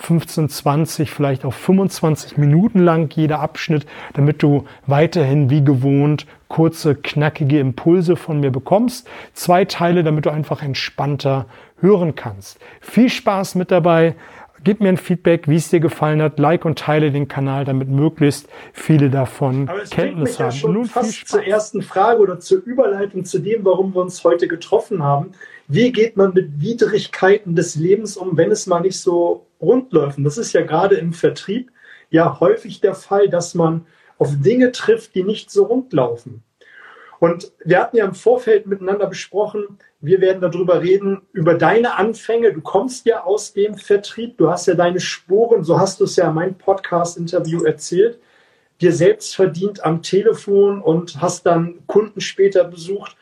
[0.00, 6.96] 15, 20, vielleicht auch 25 Minuten lang jeder Abschnitt, damit du weiterhin wie gewohnt kurze,
[6.96, 9.06] knackige Impulse von mir bekommst.
[9.34, 11.46] Zwei Teile, damit du einfach entspannter
[11.80, 12.58] hören kannst.
[12.80, 14.16] Viel Spaß mit dabei.
[14.64, 16.38] Gib mir ein Feedback, wie es dir gefallen hat.
[16.38, 20.52] Like und teile den Kanal, damit möglichst viele davon Aber es Kenntnis mich ja haben.
[20.52, 24.48] schon nun fast zur ersten Frage oder zur Überleitung zu dem, warum wir uns heute
[24.48, 25.32] getroffen haben.
[25.68, 30.18] Wie geht man mit Widrigkeiten des Lebens um, wenn es mal nicht so rund läuft?
[30.18, 31.70] Und das ist ja gerade im Vertrieb
[32.10, 33.86] ja häufig der Fall, dass man
[34.18, 36.42] auf Dinge trifft, die nicht so rund laufen.
[37.20, 42.54] Und wir hatten ja im Vorfeld miteinander besprochen, wir werden darüber reden, über deine Anfänge.
[42.54, 46.16] Du kommst ja aus dem Vertrieb, du hast ja deine Spuren, so hast du es
[46.16, 48.18] ja in meinem Podcast-Interview erzählt,
[48.80, 53.16] dir selbst verdient am Telefon und hast dann Kunden später besucht.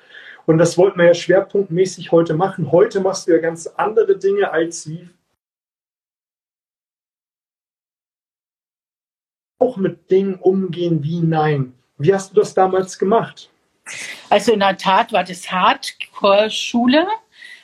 [0.47, 2.70] Und das wollten wir ja schwerpunktmäßig heute machen.
[2.70, 5.08] Heute machst du ja ganz andere Dinge als wie
[9.59, 11.73] auch mit Dingen umgehen wie Nein.
[11.98, 13.51] Wie hast du das damals gemacht?
[14.31, 17.06] Also in der Tat war das Hardcore-Schule.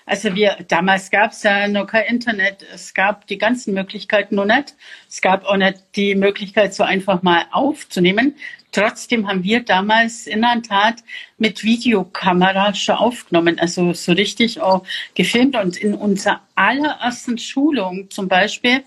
[0.06, 4.44] Also wir, damals gab es ja noch kein Internet, es gab die ganzen Möglichkeiten noch
[4.44, 4.74] nicht.
[5.08, 8.34] Es gab auch nicht die Möglichkeit, so einfach mal aufzunehmen.
[8.72, 10.96] Trotzdem haben wir damals in der Tat
[11.38, 14.84] mit Videokamera schon aufgenommen, also so richtig auch
[15.14, 15.56] gefilmt.
[15.56, 18.82] Und in unserer allerersten Schulung zum Beispiel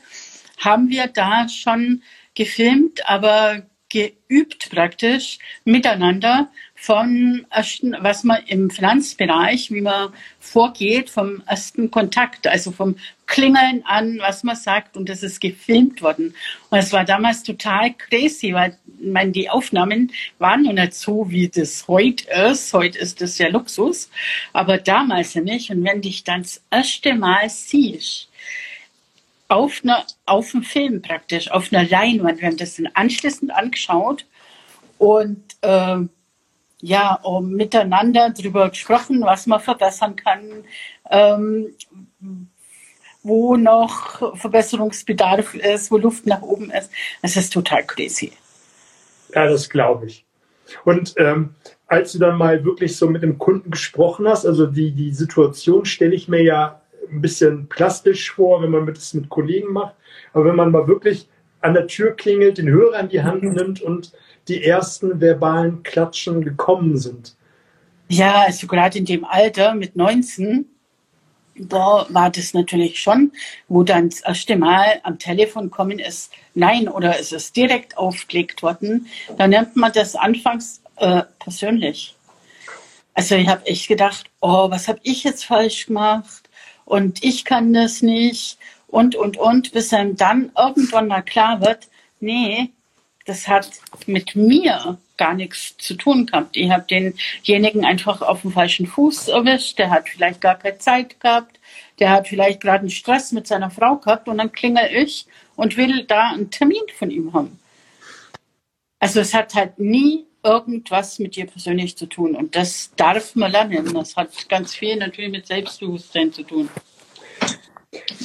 [0.57, 2.03] haben wir da schon
[2.37, 11.41] gefilmt, aber geübt praktisch miteinander von ersten, was man im Finanzbereich, wie man vorgeht, vom
[11.47, 16.35] ersten Kontakt, also vom Klingeln an, was man sagt, und das ist gefilmt worden.
[16.69, 21.49] Und es war damals total crazy, weil meine, die Aufnahmen waren noch nicht so, wie
[21.49, 22.73] das heute ist.
[22.73, 24.09] Heute ist das ja Luxus,
[24.53, 25.71] aber damals ja nicht.
[25.71, 28.29] Und wenn dich dann das erste Mal siehst,
[29.47, 32.41] auf, einer, auf dem Film praktisch, auf einer Leinwand.
[32.41, 34.25] Wir haben das dann anschließend angeschaut
[34.97, 35.97] und äh,
[36.79, 40.63] ja, um miteinander darüber gesprochen, was man verbessern kann,
[41.09, 41.73] ähm,
[43.23, 46.91] wo noch Verbesserungsbedarf ist, wo Luft nach oben ist.
[47.21, 48.31] Es ist total crazy.
[49.33, 50.25] Ja, das glaube ich.
[50.83, 51.55] Und ähm,
[51.87, 55.85] als du dann mal wirklich so mit dem Kunden gesprochen hast, also die, die Situation
[55.85, 56.81] stelle ich mir ja
[57.11, 59.95] ein bisschen plastisch vor, wenn man das mit Kollegen macht.
[60.33, 61.27] Aber wenn man mal wirklich
[61.61, 64.13] an der Tür klingelt, den Hörer in die Hand nimmt und
[64.47, 67.35] die ersten verbalen Klatschen gekommen sind.
[68.07, 70.65] Ja, also gerade in dem Alter mit 19,
[71.55, 73.31] da war das natürlich schon,
[73.67, 78.61] wo dann das erste Mal am Telefon kommen ist, nein, oder es ist direkt aufgelegt
[78.61, 79.07] worden,
[79.37, 82.15] da nennt man das anfangs äh, persönlich.
[83.13, 86.46] Also ich habe echt gedacht, oh, was habe ich jetzt falsch gemacht?
[86.87, 91.89] Und ich kann das nicht und, und, und, bis einem dann irgendwann mal klar wird,
[92.21, 92.69] nee,
[93.25, 93.69] das hat
[94.05, 96.55] mit mir gar nichts zu tun gehabt.
[96.55, 99.79] Ich habe denjenigen einfach auf dem falschen Fuß erwischt.
[99.79, 101.59] Der hat vielleicht gar keine Zeit gehabt.
[101.99, 105.25] Der hat vielleicht gerade einen Stress mit seiner Frau gehabt und dann klingel ich
[105.57, 107.59] und will da einen Termin von ihm haben.
[108.99, 113.51] Also es hat halt nie irgendwas mit dir persönlich zu tun und das darf man
[113.51, 113.93] lernen.
[113.93, 116.69] Das hat ganz viel natürlich mit Selbstbewusstsein zu tun.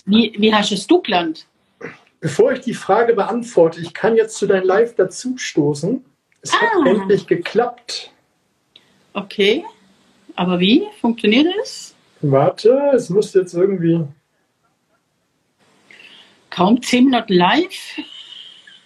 [0.06, 1.46] Wie, wie hast es du gelernt?
[2.20, 6.04] Bevor ich die Frage beantworte, ich kann jetzt zu dein Live dazustoßen.
[6.40, 6.88] Es hat Ah.
[6.88, 8.10] endlich geklappt.
[9.12, 9.64] Okay,
[10.36, 11.94] aber wie funktioniert es?
[12.20, 14.04] Warte, es muss jetzt irgendwie.
[16.50, 17.98] Kaum zehn Minuten live?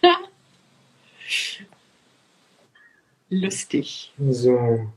[3.30, 4.12] Lustig.
[4.30, 4.90] So.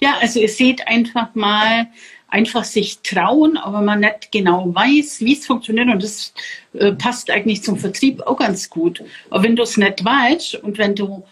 [0.00, 1.88] Ja, also ihr seht einfach mal,
[2.28, 5.88] einfach sich trauen, aber man nicht genau weiß, wie es funktioniert.
[5.88, 6.34] Und das
[6.72, 9.02] äh, passt eigentlich zum Vertrieb auch ganz gut.
[9.30, 11.24] Aber wenn du es nicht weißt und wenn du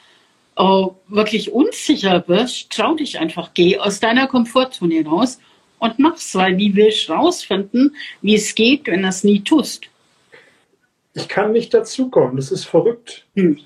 [0.56, 5.40] äh, wirklich unsicher bist, trau dich einfach, geh aus deiner Komfortzone raus
[5.78, 9.86] und mach's, weil wie willst du rausfinden, wie es geht, wenn du es nie tust?
[11.14, 12.36] Ich kann nicht dazukommen.
[12.36, 13.26] Das ist verrückt.
[13.34, 13.58] Hm.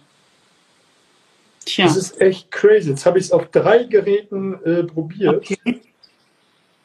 [1.67, 2.91] Tja, Das ist echt crazy.
[2.91, 5.37] Jetzt habe ich es auf drei Geräten äh, probiert.
[5.37, 5.81] okay.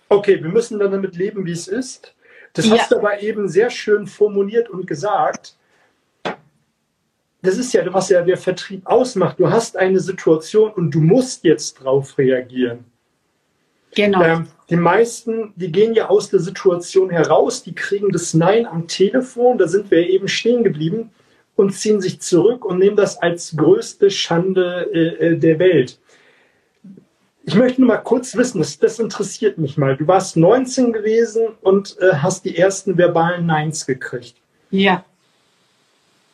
[0.10, 2.14] Okay, wir müssen dann damit leben, wie es ist.
[2.54, 2.78] Das Ja.
[2.78, 5.56] hast du aber eben sehr schön formuliert und gesagt.
[7.44, 9.40] das ist ja, was ja der Vertrieb ausmacht.
[9.40, 12.86] Du hast eine Situation und du musst jetzt drauf reagieren.
[13.96, 14.22] Genau.
[14.22, 18.88] Ähm, die meisten, die gehen ja aus der Situation heraus, die kriegen das Nein am
[18.88, 21.10] Telefon, da sind wir eben stehen geblieben
[21.56, 26.00] und ziehen sich zurück und nehmen das als größte Schande äh, äh der Welt.
[27.44, 29.98] Ich möchte nur mal kurz wissen, das, das, interessiert mich mal.
[29.98, 34.36] Du warst 19 gewesen und äh, hast die ersten verbalen Neins gekriegt.
[34.70, 35.04] Ja.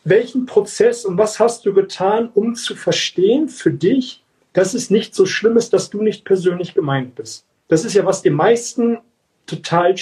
[0.04, 4.24] Welchen Prozess und was hast du getan, um zu verstehen für dich,
[4.54, 7.46] dass es nicht so schlimm ist, dass du nicht persönlich gemeint bist?
[7.68, 9.00] Das ist ja, was den meisten
[9.46, 9.96] total,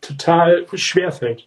[0.00, 1.46] total schwer fällt.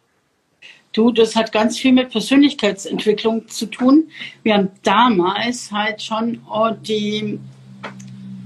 [0.96, 4.10] Du, das hat ganz viel mit Persönlichkeitsentwicklung zu tun.
[4.44, 7.38] Wir haben damals halt schon oh, die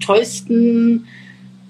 [0.03, 1.07] tollsten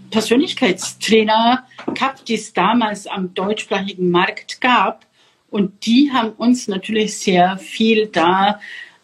[0.10, 5.06] Persönlichkeitstrainer gehabt, die es damals am deutschsprachigen Markt gab.
[5.50, 8.62] Und die haben uns natürlich sehr viel da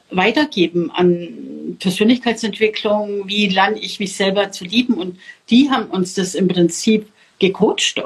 [0.10, 4.94] weitergeben an Persönlichkeitsentwicklung, wie lerne ich mich selber zu lieben.
[4.94, 5.20] Und
[5.50, 8.02] die haben uns das im Prinzip gecoacht,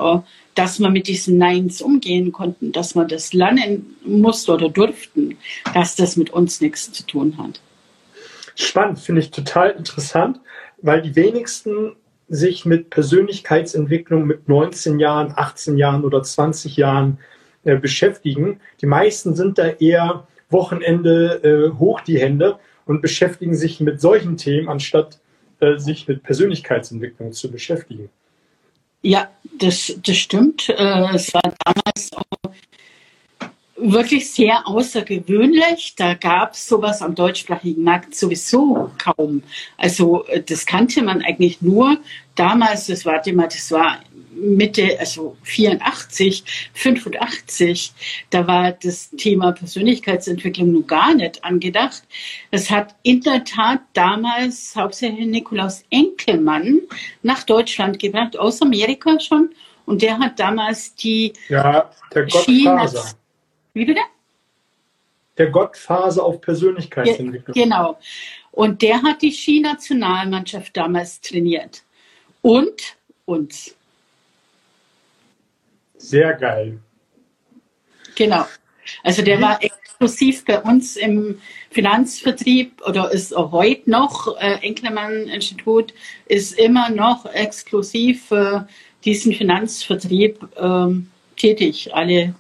[0.60, 5.38] dass wir mit diesen Neins umgehen konnten, dass wir das lernen mussten oder durften,
[5.74, 7.62] dass das mit uns nichts zu tun hat.
[8.56, 10.42] Spannend, finde ich total interessant,
[10.82, 11.96] weil die wenigsten
[12.28, 17.20] sich mit Persönlichkeitsentwicklung mit 19 Jahren, 18 Jahren oder 20 Jahren
[17.64, 18.60] äh, beschäftigen.
[18.82, 24.36] Die meisten sind da eher Wochenende äh, hoch die Hände und beschäftigen sich mit solchen
[24.36, 25.22] Themen, anstatt
[25.62, 28.10] äh, sich mit Persönlichkeitsentwicklung zu beschäftigen.
[29.02, 29.30] Ja,
[29.60, 30.70] das, das stimmt.
[30.70, 32.52] Äh, es war damals auch
[33.82, 35.94] wirklich sehr außergewöhnlich.
[35.96, 39.44] Da gab es sowas am deutschsprachigen Markt sowieso kaum.
[39.78, 41.98] Also äh, das kannte man eigentlich nur
[42.36, 44.00] damals, das war immer, das war
[44.40, 47.92] Mitte, also 84, 85,
[48.30, 52.04] da war das Thema Persönlichkeitsentwicklung nun gar nicht angedacht.
[52.52, 56.80] Das hat in der Tat damals hauptsächlich Nikolaus Enkelmann
[57.22, 59.50] nach Deutschland gebracht, aus Amerika schon.
[59.86, 63.19] Und der hat damals die ja, der Gottfaser.
[63.80, 64.02] Wie bitte?
[65.38, 67.54] Der Gottphase auf Persönlichkeitsentwicklung.
[67.54, 67.98] Genau.
[68.52, 71.84] Und der hat die Ski-Nationalmannschaft damals trainiert.
[72.42, 73.74] Und uns.
[75.98, 76.80] Sehr geil.
[78.16, 78.46] Genau.
[79.04, 81.40] Also der war exklusiv bei uns im
[81.72, 85.94] Finanzvertrieb oder ist auch heute noch, äh, Enkelmann-Institut
[86.26, 88.68] ist immer noch exklusiv für
[89.06, 91.94] diesen Finanzvertrieb ähm, tätig.
[91.94, 92.36] Alle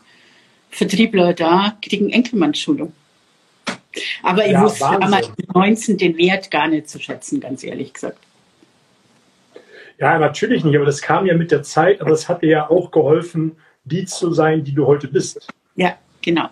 [0.70, 2.94] Vertriebler da kriegen Enkelmann-Schulung.
[4.24, 7.94] Aber ich ja, wusste damals mit 19 den Wert gar nicht zu schätzen, ganz ehrlich
[7.94, 8.20] gesagt.
[9.98, 12.70] Ja, natürlich nicht, aber das kam ja mit der Zeit, aber es hat dir ja
[12.70, 15.48] auch geholfen, die zu sein, die du heute bist.
[15.76, 16.50] Ja, genau.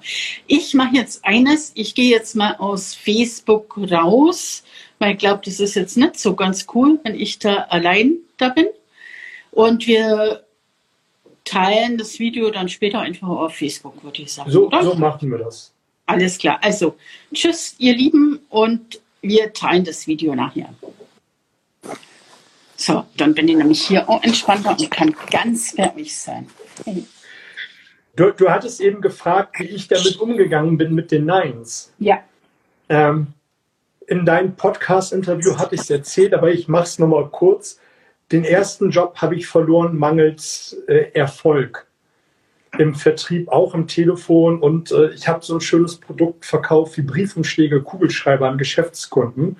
[0.47, 4.63] Ich mache jetzt eines, ich gehe jetzt mal aus Facebook raus,
[4.99, 8.49] weil ich glaube, das ist jetzt nicht so ganz cool, wenn ich da allein da
[8.49, 8.67] bin.
[9.51, 10.43] Und wir
[11.47, 14.51] teilen das Video dann später einfach auf Facebook, würde ich sagen.
[14.51, 15.73] So, so machen wir das.
[16.05, 16.59] Alles klar.
[16.61, 16.95] Also,
[17.33, 20.73] tschüss, ihr Lieben, und wir teilen das Video nachher.
[22.75, 26.47] So, dann bin ich nämlich hier auch entspannter und kann ganz fertig sein.
[28.15, 31.91] Du, du hattest eben gefragt, wie ich damit umgegangen bin mit den Neins.
[31.99, 32.19] Ja.
[32.89, 33.27] Ähm,
[34.05, 37.79] in deinem Podcast-Interview hatte ich es erzählt, aber ich mache es nochmal kurz.
[38.31, 41.87] Den ersten Job habe ich verloren mangels äh, Erfolg.
[42.77, 44.59] Im Vertrieb, auch im Telefon.
[44.59, 49.57] Und äh, ich habe so ein schönes Produkt verkauft wie Briefumschläge, Kugelschreiber an Geschäftskunden.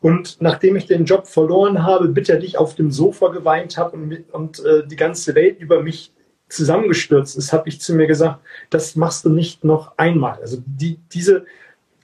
[0.00, 4.64] Und nachdem ich den Job verloren habe, bitterlich auf dem Sofa geweint habe und, und
[4.64, 6.12] äh, die ganze Welt über mich
[6.48, 10.38] zusammengestürzt ist, habe ich zu mir gesagt, das machst du nicht noch einmal.
[10.40, 11.46] Also die, diese,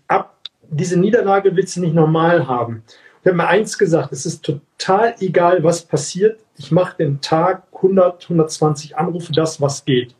[0.06, 2.84] ab, diese Niederlage willst du nicht normal haben.
[3.20, 6.40] Ich habe mir eins gesagt, es ist total egal, was passiert.
[6.56, 10.14] Ich mache den Tag 100, 120 Anrufe, das, was geht.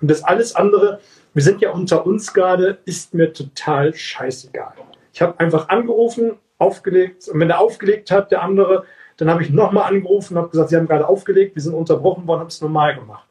[0.00, 1.00] Und das alles andere,
[1.32, 4.74] wir sind ja unter uns gerade, ist mir total scheißegal.
[5.12, 7.28] Ich habe einfach angerufen, aufgelegt.
[7.28, 8.84] Und wenn er aufgelegt hat, der andere,
[9.16, 12.26] dann habe ich nochmal angerufen und habe gesagt, Sie haben gerade aufgelegt, wir sind unterbrochen
[12.26, 13.26] worden, habe es normal gemacht.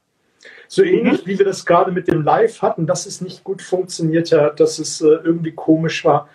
[0.67, 0.89] So mhm.
[0.89, 4.59] ähnlich wie wir das gerade mit dem Live hatten, dass es nicht gut funktioniert hat,
[4.59, 6.29] dass es äh, irgendwie komisch war.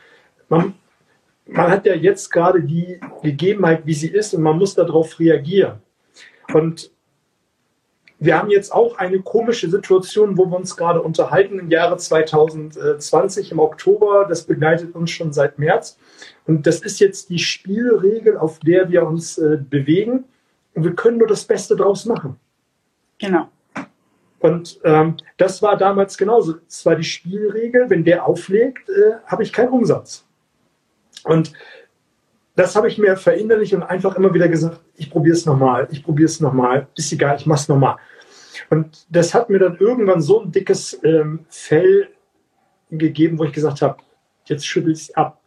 [0.49, 0.75] Man,
[1.53, 5.81] man hat ja jetzt gerade die Gegebenheit, wie sie ist, und man muss darauf reagieren.
[6.53, 6.91] Und
[8.19, 13.51] wir haben jetzt auch eine komische Situation, wo wir uns gerade unterhalten im Jahre 2020
[13.51, 14.27] im Oktober.
[14.29, 15.99] Das begleitet uns schon seit März.
[16.47, 20.25] Und das ist jetzt die Spielregel, auf der wir uns äh, bewegen.
[20.75, 22.39] Und wir können nur das Beste draus machen.
[23.19, 23.49] Genau.
[24.39, 26.57] Und ähm, das war damals genauso.
[26.69, 30.27] Es war die Spielregel, wenn der auflegt, äh, habe ich keinen Umsatz.
[31.25, 31.53] Und
[32.57, 36.05] das habe ich mir verinnerlicht und einfach immer wieder gesagt, ich probiere es nochmal, ich
[36.05, 37.97] probiere es nochmal, ist egal, ich mache es nochmal.
[38.69, 42.09] Und das hat mir dann irgendwann so ein dickes ähm, Fell
[42.91, 43.97] gegeben, wo ich gesagt habe,
[44.45, 45.41] jetzt schüttel ich es ab.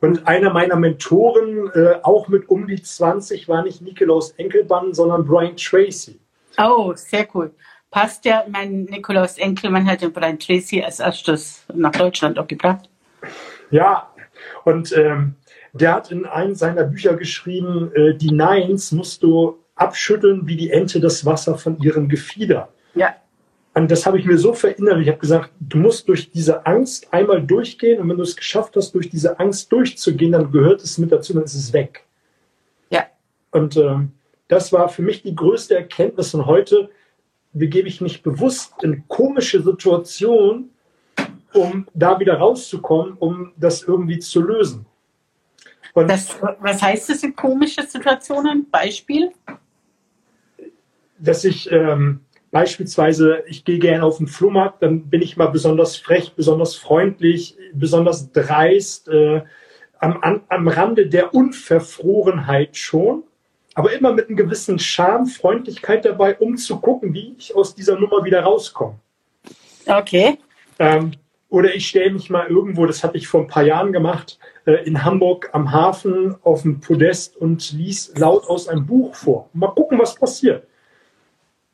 [0.00, 5.24] Und einer meiner Mentoren, äh, auch mit um die 20, war nicht Nikolaus Enkelmann, sondern
[5.24, 6.20] Brian Tracy.
[6.58, 7.52] Oh, sehr cool.
[7.90, 12.88] Passt ja, mein Nikolaus Enkelmann hat den Brian Tracy als erstes nach Deutschland auch gebracht.
[13.70, 14.13] Ja,
[14.64, 15.36] und ähm,
[15.72, 20.70] der hat in einem seiner Bücher geschrieben, äh, die Nines musst du abschütteln wie die
[20.70, 22.68] Ente das Wasser von ihrem Gefieder.
[22.94, 23.16] Ja.
[23.74, 25.08] Und das habe ich mir so verinnerlicht.
[25.08, 28.76] Ich habe gesagt, du musst durch diese Angst einmal durchgehen und wenn du es geschafft
[28.76, 32.04] hast, durch diese Angst durchzugehen, dann gehört es mit dazu, dann ist es weg.
[32.90, 33.06] Ja.
[33.50, 34.12] Und ähm,
[34.46, 36.34] das war für mich die größte Erkenntnis.
[36.34, 36.88] Und heute
[37.52, 40.70] begebe ich mich bewusst in komische Situationen,
[41.54, 44.86] um da wieder rauszukommen, um das irgendwie zu lösen.
[45.94, 48.68] Und das, was heißt das in komische Situationen?
[48.68, 49.30] Beispiel?
[51.18, 52.20] Dass ich ähm,
[52.50, 57.56] beispielsweise, ich gehe gerne auf den Flohmarkt, dann bin ich mal besonders frech, besonders freundlich,
[57.72, 59.42] besonders dreist, äh,
[60.00, 63.22] am, am Rande der Unverfrorenheit schon,
[63.74, 67.98] aber immer mit einem gewissen Charme, Freundlichkeit dabei, um zu gucken, wie ich aus dieser
[67.98, 68.98] Nummer wieder rauskomme.
[69.86, 70.38] Okay.
[70.78, 71.12] Ähm,
[71.54, 74.84] oder ich stelle mich mal irgendwo, das hatte ich vor ein paar Jahren gemacht, äh,
[74.86, 79.50] in Hamburg am Hafen auf dem Podest und lies laut aus einem Buch vor.
[79.52, 80.66] Mal gucken, was passiert.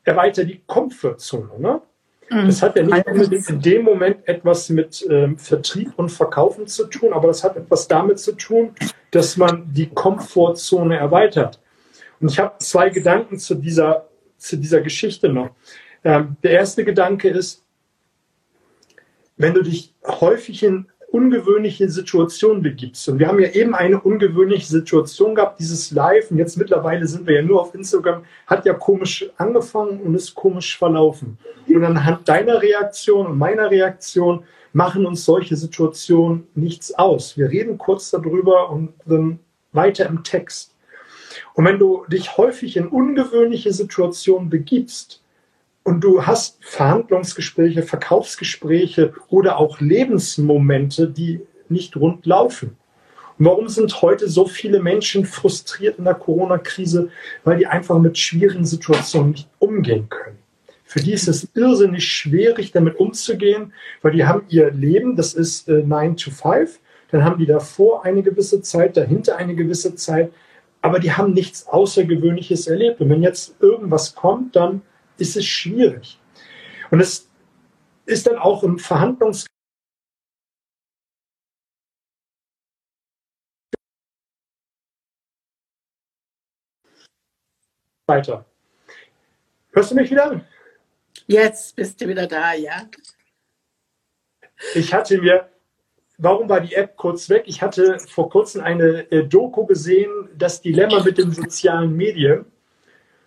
[0.03, 1.49] Erweitert die Komfortzone.
[1.57, 1.81] Ne?
[2.29, 2.45] Mhm.
[2.45, 6.85] Das hat ja nicht unbedingt in dem Moment etwas mit ähm, Vertrieb und Verkaufen zu
[6.85, 8.75] tun, aber das hat etwas damit zu tun,
[9.09, 11.59] dass man die Komfortzone erweitert.
[12.19, 14.07] Und ich habe zwei Gedanken zu dieser,
[14.37, 15.49] zu dieser Geschichte noch.
[16.03, 17.60] Ähm, der erste Gedanke ist,
[19.41, 23.07] wenn du dich häufig in ungewöhnliche Situationen begibst.
[23.09, 26.31] Und wir haben ja eben eine ungewöhnliche Situation gehabt, dieses Live.
[26.31, 30.33] Und jetzt mittlerweile sind wir ja nur auf Instagram, hat ja komisch angefangen und ist
[30.35, 31.37] komisch verlaufen.
[31.67, 37.37] Und anhand deiner Reaktion und meiner Reaktion machen uns solche Situationen nichts aus.
[37.37, 39.39] Wir reden kurz darüber und dann
[39.73, 40.75] weiter im Text.
[41.53, 45.21] Und wenn du dich häufig in ungewöhnliche Situationen begibst,
[45.83, 52.77] und du hast Verhandlungsgespräche, Verkaufsgespräche oder auch Lebensmomente, die nicht rund laufen.
[53.39, 57.09] Und warum sind heute so viele Menschen frustriert in der Corona-Krise?
[57.43, 60.37] Weil die einfach mit schwierigen Situationen nicht umgehen können.
[60.83, 65.69] Für die ist es irrsinnig schwierig, damit umzugehen, weil die haben ihr Leben, das ist
[65.69, 66.79] äh, 9 to 5,
[67.11, 70.31] dann haben die davor eine gewisse Zeit, dahinter eine gewisse Zeit,
[70.81, 72.99] aber die haben nichts Außergewöhnliches erlebt.
[72.99, 74.81] Und wenn jetzt irgendwas kommt, dann
[75.21, 76.19] ist es schwierig.
[76.89, 77.29] Und es
[78.05, 79.45] ist dann auch im Verhandlungs
[88.07, 88.45] weiter.
[89.71, 90.43] Hörst du mich wieder?
[91.27, 92.89] Jetzt bist du wieder da, ja.
[94.75, 95.49] Ich hatte mir,
[96.17, 97.43] warum war die App kurz weg?
[97.45, 102.45] Ich hatte vor kurzem eine äh, Doku gesehen, das Dilemma mit den sozialen Medien.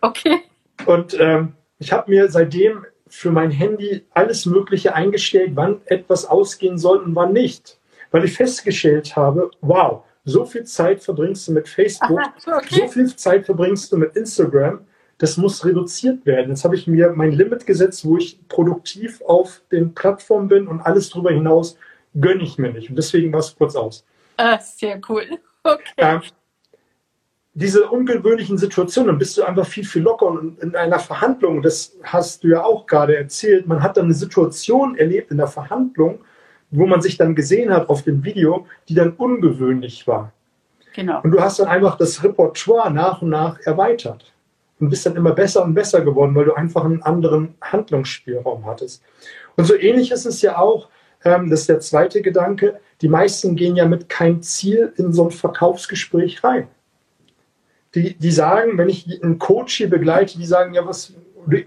[0.03, 0.43] Okay.
[0.85, 6.79] Und ähm, ich habe mir seitdem für mein Handy alles Mögliche eingestellt, wann etwas ausgehen
[6.79, 7.79] soll und wann nicht.
[8.11, 12.75] Weil ich festgestellt habe, wow, so viel Zeit verbringst du mit Facebook, Aha, okay.
[12.75, 14.87] so viel Zeit verbringst du mit Instagram,
[15.19, 16.51] das muss reduziert werden.
[16.51, 20.81] Jetzt habe ich mir mein Limit gesetzt, wo ich produktiv auf den Plattformen bin und
[20.81, 21.77] alles darüber hinaus
[22.19, 22.91] gönne ich mir nicht.
[22.91, 24.05] Und deswegen war es kurz aus.
[24.37, 25.25] Ah, sehr cool.
[25.67, 25.83] Okay.
[25.97, 26.21] Ähm,
[27.55, 31.97] diese ungewöhnlichen Situationen, dann bist du einfach viel, viel locker und in einer Verhandlung, das
[32.03, 36.19] hast du ja auch gerade erzählt, man hat dann eine Situation erlebt in der Verhandlung,
[36.73, 40.33] wo man sich dann gesehen hat auf dem Video, die dann ungewöhnlich war.
[40.95, 41.21] Genau.
[41.23, 44.33] Und du hast dann einfach das Repertoire nach und nach erweitert
[44.81, 49.03] und bist dann immer besser und besser geworden, weil du einfach einen anderen Handlungsspielraum hattest.
[49.57, 50.89] Und so ähnlich ist es ja auch,
[51.25, 55.27] ähm, das ist der zweite Gedanke, die meisten gehen ja mit keinem Ziel in so
[55.27, 56.69] ein Verkaufsgespräch rein
[57.95, 61.15] die, die sagen, wenn ich einen Coach hier begleite, die sagen, ja, was,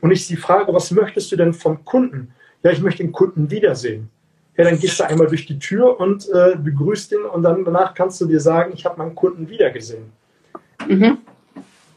[0.01, 2.34] und ich sie frage, was möchtest du denn vom Kunden?
[2.63, 4.10] Ja, ich möchte den Kunden wiedersehen.
[4.57, 7.93] Ja, dann gehst du einmal durch die Tür und äh, begrüßt ihn und dann danach
[7.93, 10.12] kannst du dir sagen, ich habe meinen Kunden wiedergesehen.
[10.88, 11.19] Mhm.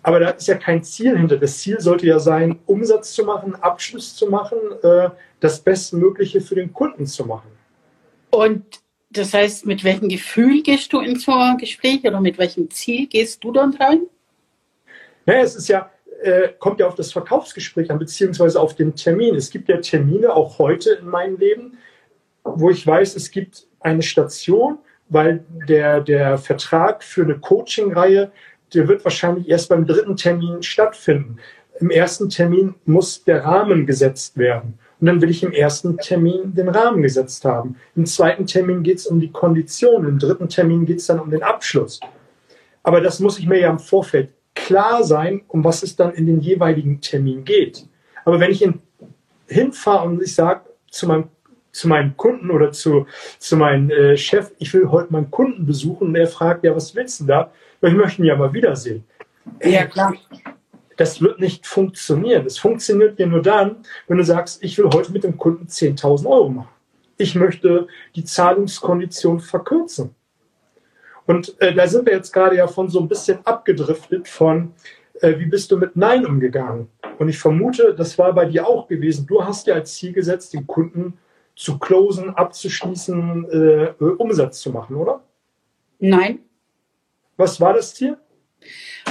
[0.03, 1.37] Aber da ist ja kein Ziel hinter.
[1.37, 5.11] Das Ziel sollte ja sein, Umsatz zu machen, Abschluss zu machen, äh,
[5.41, 7.49] das Bestmögliche für den Kunden zu machen.
[8.31, 8.65] Und
[9.11, 11.27] das heißt, mit welchem Gefühl gehst du ins
[11.59, 14.03] Gespräch oder mit welchem Ziel gehst du dann rein?
[15.27, 15.91] Ja, es ist ja,
[16.23, 19.35] äh, kommt ja auf das Verkaufsgespräch an, beziehungsweise auf den Termin.
[19.35, 21.79] Es gibt ja Termine, auch heute in meinem Leben,
[22.45, 28.31] wo ich weiß, es gibt eine Station, weil der, der Vertrag für eine Coaching-Reihe,
[28.75, 31.39] der wird wahrscheinlich erst beim dritten Termin stattfinden.
[31.81, 34.79] Im ersten Termin muss der Rahmen gesetzt werden.
[35.01, 37.77] Und dann will ich im ersten Termin den Rahmen gesetzt haben.
[37.97, 40.07] Im zweiten Termin geht es um die Kondition.
[40.07, 42.01] Im dritten Termin geht es dann um den Abschluss.
[42.83, 44.31] Aber das muss ich mir ja im Vorfeld
[44.67, 47.87] klar sein, um was es dann in den jeweiligen Termin geht.
[48.25, 48.81] Aber wenn ich in,
[49.47, 51.29] hinfahre und ich sage zu meinem
[51.73, 53.07] zu meinem Kunden oder zu,
[53.39, 56.95] zu meinem äh, Chef, ich will heute meinen Kunden besuchen und er fragt, ja, was
[56.95, 57.53] willst du da?
[57.81, 59.05] Ich möchte ihn ja mal wiedersehen.
[59.63, 60.15] Ja, klar.
[60.97, 62.45] Das wird nicht funktionieren.
[62.45, 63.77] Es funktioniert ja nur dann,
[64.07, 66.69] wenn du sagst, ich will heute mit dem Kunden 10.000 Euro machen.
[67.17, 67.87] Ich möchte
[68.17, 70.15] die Zahlungskondition verkürzen.
[71.27, 74.75] Und äh, da sind wir jetzt gerade ja von so ein bisschen abgedriftet von,
[75.21, 76.89] äh, wie bist du mit Nein umgegangen?
[77.19, 79.27] Und ich vermute, das war bei dir auch gewesen.
[79.27, 81.19] Du hast ja als Ziel gesetzt, den Kunden
[81.55, 85.23] zu closen, abzuschließen, äh, Umsatz zu machen, oder?
[85.99, 86.41] Nein.
[87.37, 88.17] Was war das Ziel?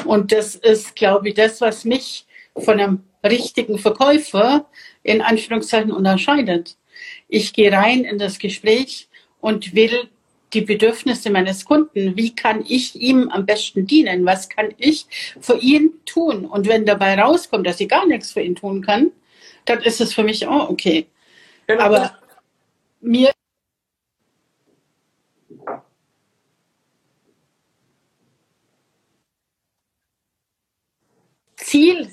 [0.05, 2.25] Und das ist, glaube ich, das, was mich
[2.55, 4.65] von einem richtigen Verkäufer
[5.03, 6.77] in Anführungszeichen unterscheidet.
[7.27, 10.09] Ich gehe rein in das Gespräch und will
[10.53, 12.15] die Bedürfnisse meines Kunden.
[12.17, 14.25] Wie kann ich ihm am besten dienen?
[14.25, 15.05] Was kann ich
[15.39, 16.45] für ihn tun?
[16.45, 19.11] Und wenn dabei rauskommt, dass ich gar nichts für ihn tun kann,
[19.65, 21.07] dann ist es für mich auch okay.
[21.67, 21.83] Genau.
[21.83, 22.17] Aber
[23.01, 23.31] mir
[31.55, 32.09] Ziel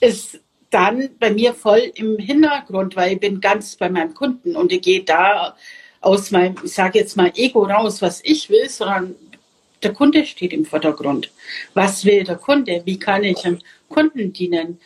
[0.00, 0.40] ist
[0.70, 4.80] dann bei mir voll im Hintergrund, weil ich bin ganz bei meinem Kunden und ich
[4.80, 5.54] gehe da
[6.02, 9.14] aus meinem, ich sage jetzt mal, Ego raus, was ich will, sondern
[9.82, 11.30] der Kunde steht im Vordergrund.
[11.74, 12.82] Was will der Kunde?
[12.84, 14.78] Wie kann ich dem Kunden dienen?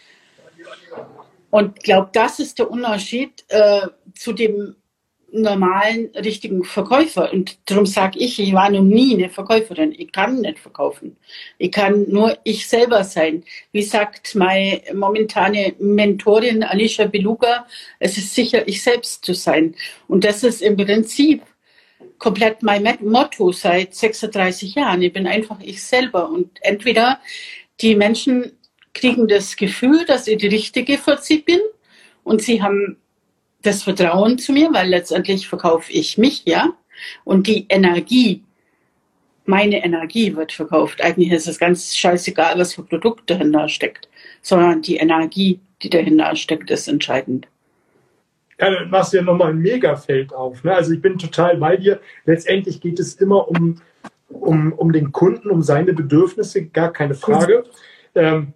[1.51, 4.77] Und ich glaube, das ist der Unterschied äh, zu dem
[5.33, 7.33] normalen, richtigen Verkäufer.
[7.33, 9.93] Und darum sage ich, ich war noch nie eine Verkäuferin.
[9.97, 11.17] Ich kann nicht verkaufen.
[11.59, 13.45] Ich kann nur ich selber sein.
[13.73, 17.67] Wie sagt meine momentane Mentorin Alicia Beluga,
[17.99, 19.75] es ist sicher, ich selbst zu sein.
[20.09, 21.43] Und das ist im Prinzip
[22.19, 25.03] komplett mein Motto seit 36 Jahren.
[25.03, 26.31] Ich bin einfach ich selber.
[26.31, 27.21] Und entweder
[27.81, 28.53] die Menschen
[28.95, 31.61] kriegen das Gefühl, dass ich die Richtige für sie bin
[32.25, 32.97] und sie haben
[33.67, 36.73] das Vertrauen zu mir, weil letztendlich verkaufe ich mich, ja.
[37.25, 38.43] Und die Energie,
[39.45, 41.03] meine Energie wird verkauft.
[41.03, 44.09] Eigentlich ist es ganz scheißegal, was für Produkt dahinter steckt,
[44.43, 47.47] sondern die Energie, die dahinter steckt, ist entscheidend.
[48.59, 50.65] Ja, dann machst du ja nochmal ein Megafeld auf.
[50.65, 50.75] Ne?
[50.75, 52.01] Also ich bin total bei dir.
[52.25, 53.83] Letztendlich geht es immer um,
[54.31, 57.65] um, um den Kunden, um seine Bedürfnisse, gar keine Frage.
[58.15, 58.55] Ähm,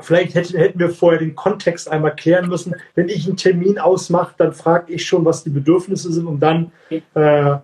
[0.00, 2.74] Vielleicht hätten, wir vorher den Kontext einmal klären müssen.
[2.94, 6.72] Wenn ich einen Termin ausmache, dann frage ich schon, was die Bedürfnisse sind, um dann
[7.14, 7.56] äh,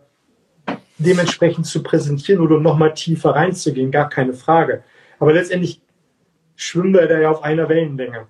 [0.99, 4.83] dementsprechend zu präsentieren oder nochmal tiefer reinzugehen, gar keine Frage.
[5.19, 5.81] Aber letztendlich
[6.57, 8.27] schwimmen wir da ja auf einer Wellenlänge.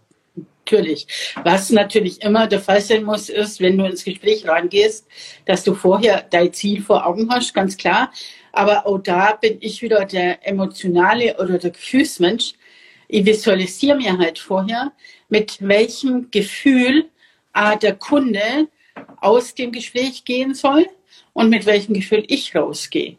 [0.70, 1.34] Natürlich.
[1.44, 5.06] Was natürlich immer der Fall sein muss, ist, wenn du ins Gespräch reingehst,
[5.46, 8.12] dass du vorher dein Ziel vor Augen hast, ganz klar.
[8.52, 12.52] Aber auch da bin ich wieder der emotionale oder der Gefühlsmensch
[13.08, 14.92] ich visualisiere mir halt vorher,
[15.28, 17.10] mit welchem Gefühl
[17.54, 18.68] äh, der Kunde
[19.20, 20.86] aus dem Gespräch gehen soll
[21.32, 23.16] und mit welchem Gefühl ich rausgehe.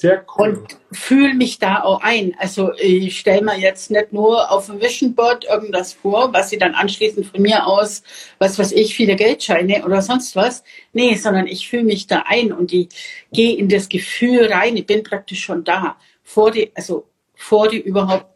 [0.00, 0.56] Sehr cool.
[0.56, 2.34] Und fühle mich da auch ein.
[2.38, 6.56] Also ich stelle mir jetzt nicht nur auf dem Vision Board irgendwas vor, was sie
[6.56, 8.02] dann anschließend von mir aus,
[8.38, 10.64] was weiß ich, viele Geldscheine oder sonst was.
[10.94, 12.88] Nee, sondern ich fühle mich da ein und ich
[13.30, 14.78] gehe in das Gefühl rein.
[14.78, 15.98] Ich bin praktisch schon da.
[16.22, 17.09] Vor die, also
[17.40, 18.26] vor die überhaupt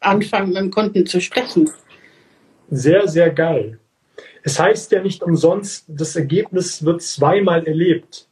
[0.00, 1.70] anfangen, mit dem Kunden zu sprechen.
[2.70, 3.78] Sehr, sehr geil.
[4.42, 8.28] Es heißt ja nicht umsonst, das Ergebnis wird zweimal erlebt.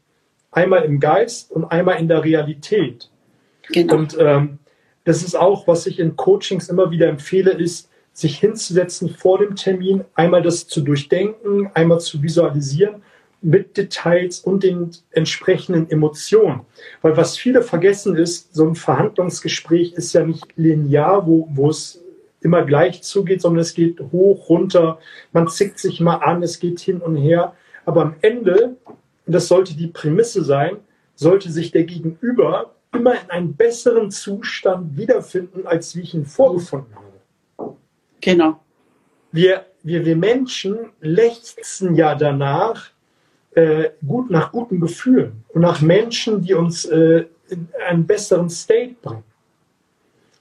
[0.50, 3.10] Einmal im Geist und einmal in der Realität.
[3.72, 3.96] Genau.
[3.96, 4.58] Und ähm,
[5.04, 9.56] das ist auch, was ich in Coachings immer wieder empfehle, ist, sich hinzusetzen vor dem
[9.56, 13.02] Termin, einmal das zu durchdenken, einmal zu visualisieren
[13.42, 16.62] mit Details und den entsprechenden Emotionen.
[17.02, 22.02] Weil was viele vergessen ist, so ein Verhandlungsgespräch ist ja nicht linear, wo, wo es
[22.40, 24.98] immer gleich zugeht, sondern es geht hoch, runter,
[25.32, 27.54] man zickt sich mal an, es geht hin und her.
[27.84, 28.76] Aber am Ende,
[29.26, 30.78] und das sollte die Prämisse sein,
[31.14, 36.94] sollte sich der Gegenüber immer in einem besseren Zustand wiederfinden, als wie ich ihn vorgefunden
[36.94, 37.76] habe.
[38.20, 38.60] Genau.
[39.32, 42.90] Wir, wir, wir Menschen lechzen ja danach,
[43.54, 48.96] äh, gut nach guten Gefühlen und nach Menschen, die uns äh, in einen besseren State
[49.02, 49.24] bringen.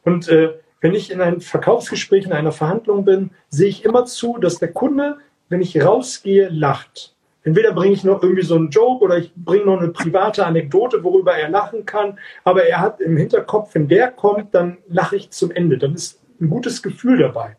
[0.04, 4.38] Und äh, wenn ich in einem Verkaufsgespräch, in einer Verhandlung bin, sehe ich immer zu,
[4.38, 5.18] dass der Kunde,
[5.50, 7.16] wenn ich rausgehe, lacht.
[7.44, 11.04] Entweder bringe ich noch irgendwie so einen Joke oder ich bringe noch eine private Anekdote,
[11.04, 12.20] worüber er lachen kann.
[12.44, 15.78] Aber er hat im Hinterkopf, wenn der kommt, dann lache ich zum Ende.
[15.78, 17.58] Dann ist ein gutes Gefühl dabei.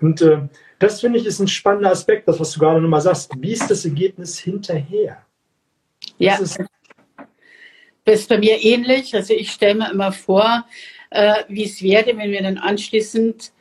[0.00, 0.42] Und äh,
[0.80, 3.30] das finde ich ist ein spannender Aspekt, das, was du gerade nochmal sagst.
[3.38, 5.24] Wie ist das Ergebnis hinterher?
[6.18, 6.60] Ja, das ist,
[8.04, 9.14] das ist bei mir ähnlich.
[9.14, 10.64] Also ich stelle mir immer vor,
[11.10, 13.52] äh, wie es wäre, wenn wir dann anschließend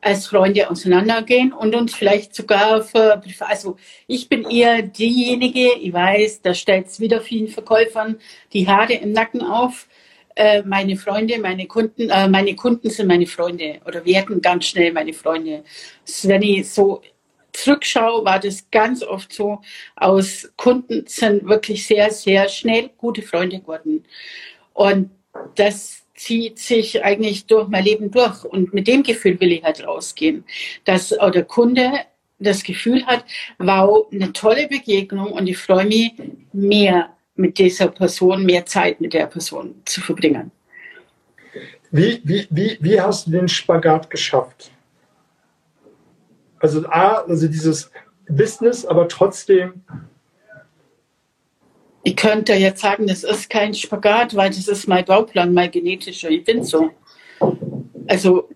[0.00, 6.42] als Freunde auseinandergehen und uns vielleicht sogar für, also ich bin eher diejenige, ich weiß,
[6.42, 8.20] da stellt es wieder vielen Verkäufern
[8.52, 9.88] die Haare im Nacken auf.
[10.38, 14.92] Äh, meine Freunde, meine Kunden, äh, meine Kunden sind meine Freunde oder werden ganz schnell
[14.92, 15.64] meine Freunde.
[16.22, 17.02] Wenn ich so
[17.52, 19.60] zurückschaue, war das ganz oft so.
[19.96, 24.04] Aus Kunden sind wirklich sehr, sehr schnell gute Freunde geworden.
[24.74, 25.10] Und
[25.56, 28.44] das zieht sich eigentlich durch mein Leben durch.
[28.44, 30.44] Und mit dem Gefühl will ich halt rausgehen,
[30.84, 31.90] dass der Kunde
[32.38, 33.24] das Gefühl hat,
[33.58, 36.12] wow, eine tolle Begegnung und ich freue mich
[36.52, 40.50] mehr mit dieser Person, mehr Zeit mit der Person zu verbringen.
[41.90, 44.70] Wie, wie, wie, wie hast du den Spagat geschafft?
[46.58, 47.90] Also A, also dieses
[48.28, 49.84] Business, aber trotzdem
[52.08, 56.30] ich könnte jetzt sagen, das ist kein Spagat, weil das ist mein Bauplan, mein genetischer.
[56.30, 56.90] Ich bin so.
[58.06, 58.48] Also.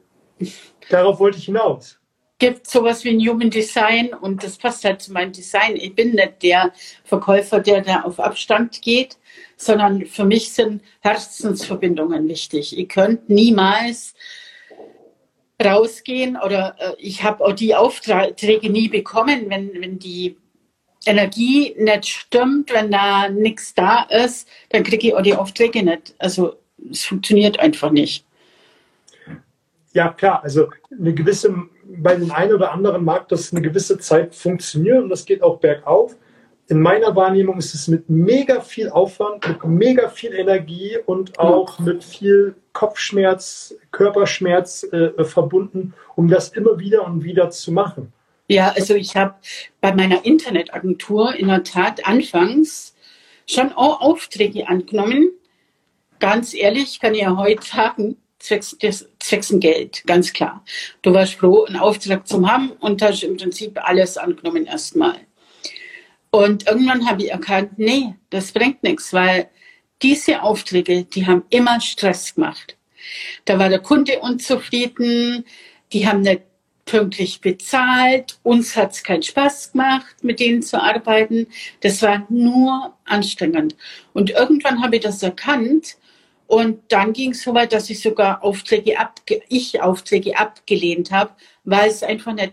[0.88, 1.99] Darauf wollte ich hinaus.
[2.43, 5.77] Gibt sowas wie ein Human Design und das passt halt zu meinem Design.
[5.77, 6.73] Ich bin nicht der
[7.05, 9.17] Verkäufer, der da auf Abstand geht,
[9.57, 12.77] sondern für mich sind Herzensverbindungen wichtig.
[12.77, 14.15] Ihr könnt niemals
[15.65, 20.37] rausgehen oder äh, ich habe auch die Aufträge nie bekommen, wenn, wenn die
[21.07, 26.17] Energie nicht stimmt, wenn da nichts da ist, dann kriege ich auch die Aufträge nicht.
[26.19, 26.57] Also
[26.91, 28.27] es funktioniert einfach nicht.
[29.93, 30.43] Ja, klar.
[30.43, 35.09] Also eine gewisse, bei den einen oder anderen mag das eine gewisse Zeit funktionieren und
[35.09, 36.16] das geht auch bergauf.
[36.68, 41.79] In meiner Wahrnehmung ist es mit mega viel Aufwand, mit mega viel Energie und auch
[41.81, 48.12] mit viel Kopfschmerz, Körperschmerz äh, verbunden, um das immer wieder und wieder zu machen.
[48.49, 49.35] Ja, also ich habe
[49.81, 52.95] bei meiner Internetagentur in der Tat anfangs
[53.47, 55.31] schon auch Aufträge angenommen.
[56.21, 60.64] Ganz ehrlich kann ich ja heute sagen, zwecks, des, zwecks Geld, ganz klar.
[61.01, 65.16] Du warst froh, einen Auftrag zu haben und hast im Prinzip alles angenommen erstmal.
[66.31, 69.49] Und irgendwann habe ich erkannt, nee, das bringt nichts, weil
[70.03, 72.77] diese Aufträge, die haben immer Stress gemacht.
[73.45, 75.45] Da war der Kunde unzufrieden,
[75.92, 76.42] die haben nicht
[76.85, 78.38] pünktlich bezahlt.
[78.42, 81.47] Uns hat es keinen Spaß gemacht, mit denen zu arbeiten.
[81.81, 83.77] Das war nur anstrengend.
[84.12, 85.97] Und irgendwann habe ich das erkannt.
[86.53, 91.31] Und dann ging es so weit, dass ich sogar Aufträge, abge ich Aufträge abgelehnt habe,
[91.65, 92.53] weil es einfach nicht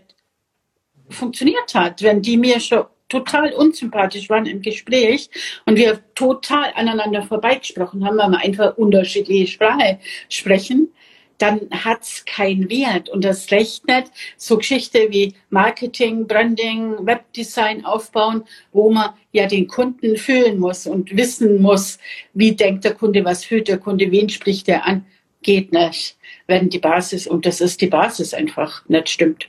[1.10, 2.00] funktioniert hat.
[2.00, 5.28] Wenn die mir schon total unsympathisch waren im Gespräch
[5.66, 9.98] und wir total aneinander vorbeigesprochen haben, weil wir einfach unterschiedliche Sprache
[10.30, 10.94] sprechen,
[11.40, 13.08] dann hat es keinen Wert.
[13.08, 20.16] Und das rechnet so Geschichte wie Marketing, Branding, Webdesign aufbauen, wo man ja den Kunden
[20.16, 21.98] fühlen muss und wissen muss,
[22.34, 25.06] wie denkt der Kunde, was fühlt der Kunde, wen spricht er an,
[25.42, 29.48] geht nicht, wenn die Basis, und das ist die Basis einfach, nicht stimmt.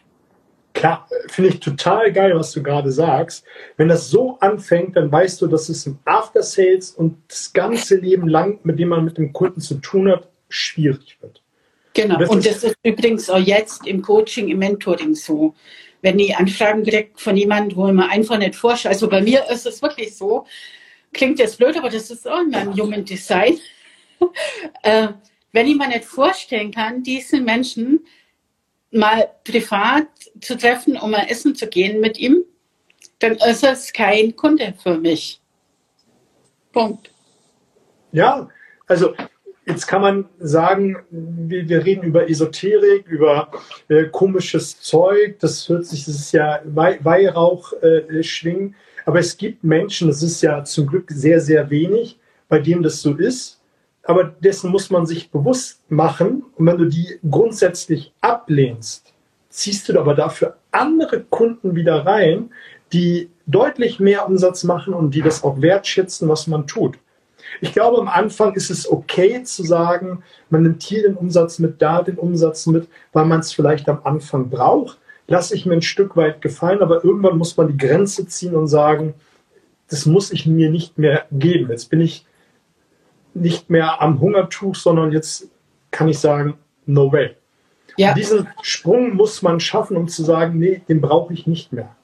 [0.74, 3.44] Klar, finde ich total geil, was du gerade sagst.
[3.76, 7.98] Wenn das so anfängt, dann weißt du, dass es im After Sales und das ganze
[7.98, 11.41] Leben lang, mit dem man mit dem Kunden zu tun hat, schwierig wird.
[11.94, 12.18] Genau.
[12.18, 15.54] Das und das ist übrigens auch jetzt im Coaching, im Mentoring so.
[16.02, 19.46] Wenn ich Anfragen kriege von jemandem, wo ich mir einfach nicht vorstelle, also bei mir
[19.50, 20.46] ist es wirklich so,
[21.14, 23.60] klingt jetzt blöd, aber das ist auch in meinem Human Design.
[24.84, 25.10] äh,
[25.52, 28.06] wenn ich mir nicht vorstellen kann, diesen Menschen
[28.92, 30.08] mal privat
[30.40, 32.44] zu treffen, um mal essen zu gehen mit ihm,
[33.20, 35.40] dann ist es kein Kunde für mich.
[36.72, 37.12] Punkt.
[38.12, 38.50] Ja,
[38.88, 39.14] also
[39.72, 43.50] Jetzt kann man sagen, wir, wir reden über Esoterik, über
[43.88, 48.76] äh, komisches Zeug, das hört sich, das ist ja Weihrauch äh, schwingen.
[49.06, 53.02] Aber es gibt Menschen, das ist ja zum Glück sehr, sehr wenig, bei denen das
[53.02, 53.62] so ist.
[54.04, 56.44] Aber dessen muss man sich bewusst machen.
[56.58, 59.14] Und wenn du die grundsätzlich ablehnst,
[59.50, 62.50] ziehst du aber dafür andere Kunden wieder rein,
[62.92, 66.98] die deutlich mehr Umsatz machen und die das auch wertschätzen, was man tut.
[67.60, 71.82] Ich glaube, am Anfang ist es okay zu sagen, man nimmt hier den Umsatz mit,
[71.82, 75.00] da den Umsatz mit, weil man es vielleicht am Anfang braucht.
[75.28, 78.68] Lasse ich mir ein Stück weit gefallen, aber irgendwann muss man die Grenze ziehen und
[78.68, 79.14] sagen,
[79.90, 81.70] das muss ich mir nicht mehr geben.
[81.70, 82.26] Jetzt bin ich
[83.34, 85.50] nicht mehr am Hungertuch, sondern jetzt
[85.92, 87.36] kann ich sagen, no way.
[87.98, 88.14] Ja.
[88.14, 91.96] Diesen Sprung muss man schaffen, um zu sagen, nee, den brauche ich nicht mehr.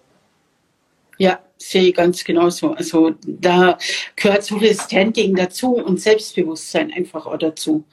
[1.18, 2.72] Ja, sehe ich ganz genauso.
[2.72, 3.78] Also da
[4.16, 7.84] gehört so viel Standing dazu und Selbstbewusstsein einfach auch dazu.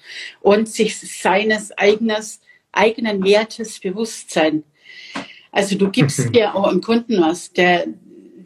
[0.40, 2.40] Und sich seines eigenes,
[2.72, 4.64] eigenen Wertes Bewusstsein.
[5.52, 7.86] Also du gibst dir auch im Kunden was, der,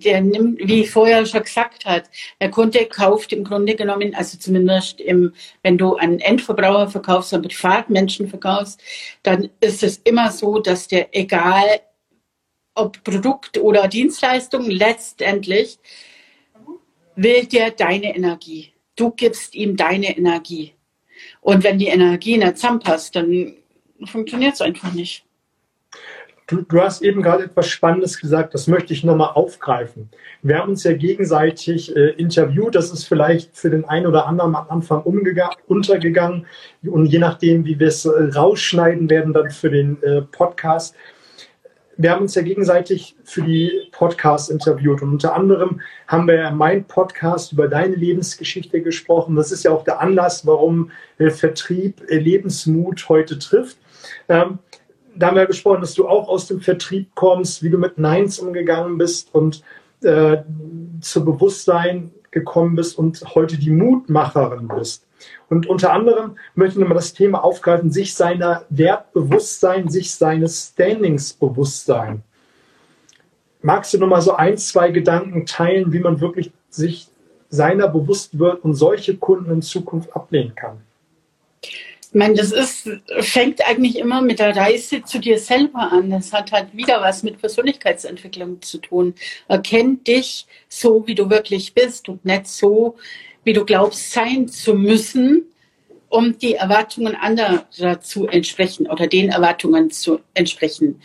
[0.05, 2.05] der nimmt, wie ich vorher schon gesagt hat,
[2.41, 7.45] der Kunde kauft im Grunde genommen, also zumindest im, wenn du einen Endverbraucher verkaufst, einen
[7.45, 8.81] Privatmenschen verkaufst,
[9.23, 11.81] dann ist es immer so, dass der egal
[12.79, 15.79] ob Produkt oder Dienstleistung, letztendlich
[17.17, 18.73] will der deine Energie.
[18.97, 20.75] Du gibst ihm deine Energie.
[21.41, 23.55] Und wenn die Energie nicht zusammenpasst, dann
[24.05, 25.25] funktioniert es einfach nicht.
[26.47, 30.09] Du, du, hast eben gerade etwas Spannendes gesagt, das möchte ich nochmal aufgreifen.
[30.43, 34.57] Wir haben uns ja gegenseitig äh, interviewt, das ist vielleicht für den einen oder anderen
[34.57, 36.47] am Anfang untergegangen
[36.87, 40.95] und je nachdem, wie wir es äh, rausschneiden werden, dann für den äh, Podcast
[41.99, 46.51] wir haben uns ja gegenseitig für die Podcasts interviewt und unter anderem haben wir ja
[46.53, 49.35] mein Podcast über deine Lebensgeschichte gesprochen.
[49.35, 53.79] Das ist ja auch der Anlass, warum äh, Vertrieb äh, Lebensmut heute trifft.
[54.29, 54.61] Ähm,
[55.17, 58.39] da haben wir gesprochen, dass du auch aus dem Vertrieb kommst, wie du mit Neins
[58.39, 59.65] umgegangen bist und
[60.03, 60.37] äh,
[61.01, 65.08] zu Bewusstsein gekommen bist und heute die Mutmacherin bist.
[65.49, 71.33] Und unter anderem möchte ich nochmal das Thema aufgreifen, sich seiner Wertbewusstsein, sich seines Standings
[71.33, 72.23] Bewusstsein.
[73.63, 77.09] Magst du nochmal so ein, zwei Gedanken teilen, wie man wirklich sich
[77.51, 80.81] seiner bewusst wird und solche Kunden in Zukunft ablehnen kann?
[82.11, 82.89] Ich meine, das ist,
[83.21, 86.09] fängt eigentlich immer mit der Reise zu dir selber an.
[86.09, 89.15] Das hat halt wieder was mit Persönlichkeitsentwicklung zu tun.
[89.47, 92.97] Erkenn dich so, wie du wirklich bist und nicht so,
[93.45, 95.45] wie du glaubst, sein zu müssen,
[96.09, 101.01] um die Erwartungen anderer zu entsprechen oder den Erwartungen zu entsprechen.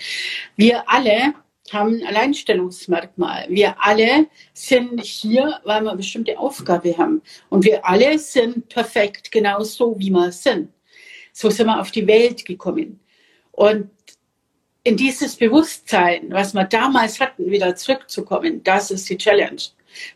[0.55, 1.33] Wir alle
[1.71, 3.45] haben ein Alleinstellungsmerkmal.
[3.49, 7.21] Wir alle sind hier, weil wir eine bestimmte Aufgabe haben.
[7.49, 10.69] Und wir alle sind perfekt, genauso wie wir sind.
[11.31, 12.99] So sind wir auf die Welt gekommen.
[13.51, 13.89] Und
[14.83, 19.61] in dieses Bewusstsein, was wir damals hatten, wieder zurückzukommen, das ist die Challenge.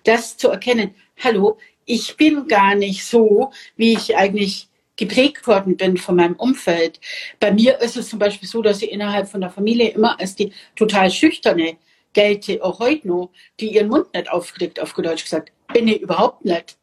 [0.03, 5.97] Das zu erkennen, hallo, ich bin gar nicht so, wie ich eigentlich geprägt worden bin
[5.97, 6.99] von meinem Umfeld.
[7.39, 10.35] Bei mir ist es zum Beispiel so, dass ich innerhalb von der Familie immer als
[10.35, 11.77] die total schüchterne
[12.13, 15.51] gelte, auch heute noch, die ihren Mund nicht aufkriegt, auf Deutsch gesagt.
[15.73, 16.77] Bin ich überhaupt nicht.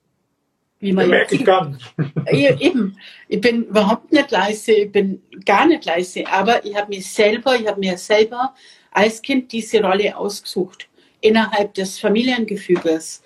[0.81, 2.61] Wie man ja, ich nicht.
[2.61, 2.97] Eben.
[3.29, 7.57] Ich bin überhaupt nicht leise, ich bin gar nicht leise, aber ich habe mir selber,
[7.57, 8.55] ich habe mir selber
[8.91, 10.89] als Kind diese Rolle ausgesucht
[11.21, 13.23] innerhalb des Familiengefüges.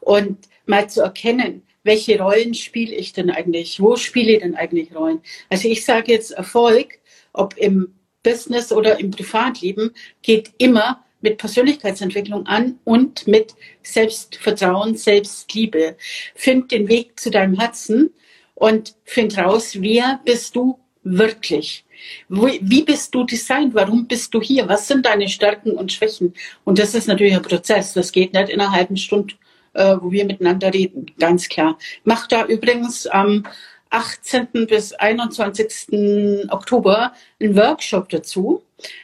[0.00, 3.80] Und mal zu erkennen, welche Rollen spiele ich denn eigentlich?
[3.80, 5.20] Wo spiele ich denn eigentlich Rollen?
[5.48, 6.98] Also ich sage jetzt, Erfolg,
[7.32, 15.96] ob im Business oder im Privatleben, geht immer mit Persönlichkeitsentwicklung an und mit Selbstvertrauen, Selbstliebe.
[16.34, 18.12] Find den Weg zu deinem Herzen
[18.54, 21.84] und find raus, wer bist du wirklich?
[22.28, 23.74] Wie bist du designt?
[23.74, 24.68] Warum bist du hier?
[24.68, 26.34] Was sind deine Stärken und Schwächen?
[26.64, 27.92] Und das ist natürlich ein Prozess.
[27.92, 29.34] Das geht nicht in einer halben Stunde
[29.74, 31.78] äh, wo wir miteinander reden, ganz klar.
[32.04, 33.44] Mach da übrigens am
[33.90, 34.66] 18.
[34.66, 36.48] bis 21.
[36.50, 38.62] Oktober einen Workshop dazu.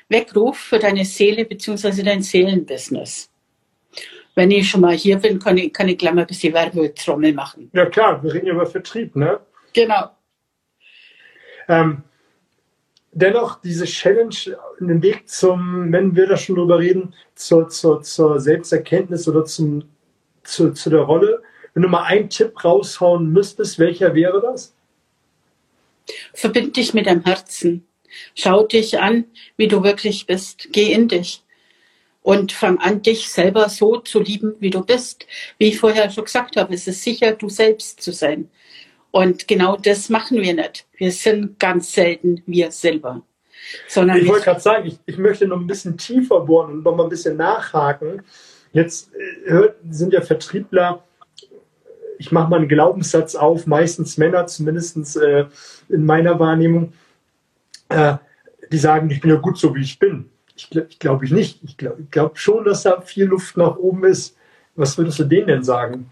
[0.08, 2.02] Weckruf für deine Seele bzw.
[2.02, 3.30] dein Seelenbusiness.
[4.34, 7.32] Wenn ich schon mal hier bin, kann ich, kann ich gleich mal ein bisschen Werbetrommel
[7.32, 7.70] machen.
[7.72, 9.40] Ja klar, wir reden über Vertrieb, ne?
[9.74, 10.10] Genau.
[11.68, 12.02] Ähm,
[13.12, 14.34] dennoch diese Challenge,
[14.80, 19.84] den Weg zum, wenn wir da schon drüber reden, zur, zur, zur Selbsterkenntnis oder zum
[20.48, 21.42] zu, zu der Rolle.
[21.74, 24.74] Wenn du mal einen Tipp raushauen müsstest, welcher wäre das?
[26.34, 27.86] Verbind dich mit deinem Herzen.
[28.34, 30.68] Schau dich an, wie du wirklich bist.
[30.72, 31.42] Geh in dich.
[32.22, 35.26] Und fang an, dich selber so zu lieben, wie du bist.
[35.58, 38.50] Wie ich vorher schon gesagt habe, es ist sicher, du selbst zu sein.
[39.10, 40.86] Und genau das machen wir nicht.
[40.96, 43.22] Wir sind ganz selten wir selber.
[43.86, 46.94] Sondern ich wollte gerade sagen, ich, ich möchte noch ein bisschen tiefer bohren und noch
[46.94, 48.22] mal ein bisschen nachhaken.
[48.78, 49.10] Jetzt
[49.44, 51.02] äh, sind ja Vertriebler,
[52.16, 55.46] ich mache mal einen Glaubenssatz auf, meistens Männer, zumindest äh,
[55.88, 56.92] in meiner Wahrnehmung,
[57.88, 58.18] äh,
[58.70, 60.30] die sagen, ich bin ja gut so, wie ich bin.
[60.54, 61.58] Ich, glaube ich nicht.
[61.64, 64.36] Ich glaube glaub schon, dass da viel Luft nach oben ist.
[64.76, 66.08] Was würdest du denen denn sagen?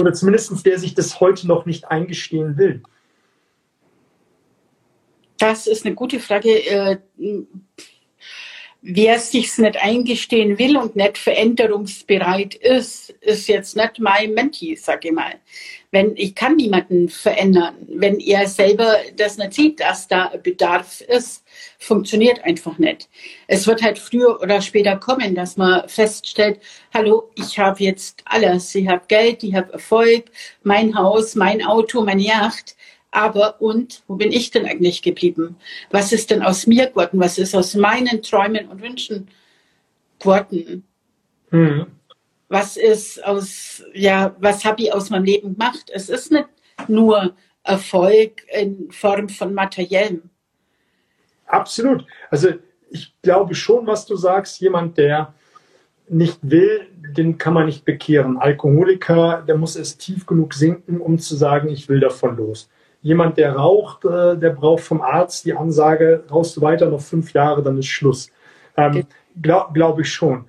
[0.00, 2.82] Oder zumindest der sich das heute noch nicht eingestehen will.
[5.38, 6.48] Das ist eine gute Frage.
[6.48, 6.98] Äh,
[8.88, 15.04] wer sich's nicht eingestehen will und nicht veränderungsbereit ist, ist jetzt nicht mein Menti, sag
[15.04, 15.34] ich mal.
[15.90, 21.44] Wenn ich kann niemanden verändern, wenn er selber das nicht sieht, dass da Bedarf ist,
[21.78, 23.08] funktioniert einfach nicht.
[23.48, 26.60] Es wird halt früher oder später kommen, dass man feststellt,
[26.94, 30.26] hallo, ich habe jetzt alles, ich habe Geld, ich habe Erfolg,
[30.62, 32.76] mein Haus, mein Auto, meine Yacht
[33.16, 35.56] aber und, wo bin ich denn eigentlich geblieben?
[35.90, 37.18] Was ist denn aus mir geworden?
[37.18, 39.28] Was ist aus meinen Träumen und Wünschen
[40.18, 40.84] geworden?
[41.50, 41.86] Mhm.
[42.48, 45.90] Was ist aus, ja, was habe ich aus meinem Leben gemacht?
[45.94, 46.46] Es ist nicht
[46.88, 50.28] nur Erfolg in Form von materiellem.
[51.46, 52.04] Absolut.
[52.30, 52.50] Also
[52.90, 55.32] ich glaube schon, was du sagst, jemand, der
[56.06, 58.36] nicht will, den kann man nicht bekehren.
[58.36, 62.68] Alkoholiker, der muss es tief genug sinken, um zu sagen, ich will davon los
[63.06, 67.32] jemand, der raucht, äh, der braucht vom Arzt die Ansage, rauchst du weiter noch fünf
[67.32, 68.32] Jahre, dann ist Schluss.
[68.76, 69.06] Ähm,
[69.40, 70.46] Glaube glaub ich schon.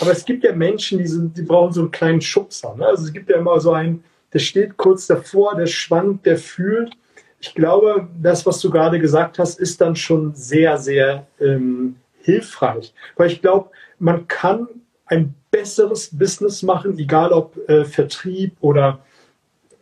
[0.00, 2.74] Aber es gibt ja Menschen, die, sind, die brauchen so einen kleinen Schubser.
[2.76, 2.86] Ne?
[2.86, 6.92] Also es gibt ja immer so einen, der steht kurz davor, der schwankt, der fühlt.
[7.38, 12.92] Ich glaube, das, was du gerade gesagt hast, ist dann schon sehr, sehr ähm, hilfreich.
[13.16, 14.66] Weil ich glaube, man kann
[15.06, 18.98] ein besseres Business machen, egal ob äh, Vertrieb oder